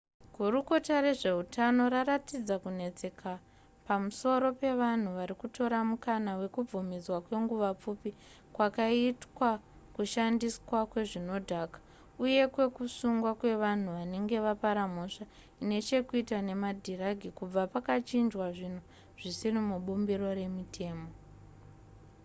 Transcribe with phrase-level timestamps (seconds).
[0.37, 3.29] gurukota rezveutano raratidza kunetseka
[3.87, 8.09] pamusoro pevanhu vari kutora mukana wekubvumidzwa kwenguva pfupi
[8.55, 9.49] kwakaitwa
[9.95, 11.77] kushandiswa kwezvinodhaka
[12.23, 15.25] uye kwekusungwa kwevanhu vanenge vapara mhosva
[15.61, 18.81] ine chekuita nemadhiragi kubva pakachinjwa zvinhu
[19.19, 21.07] zvisiri mubumbiro remutemo